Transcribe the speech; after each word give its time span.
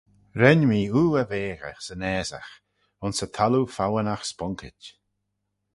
Ren 0.41 0.61
mee 0.69 0.91
oo 0.99 1.15
y 1.21 1.23
veaghey 1.29 1.75
'syn 1.81 2.01
assagh, 2.17 2.53
ayns 3.03 3.19
y 3.25 3.27
thalloo 3.35 3.67
fowanagh 3.75 4.25
sponkit. 4.31 4.81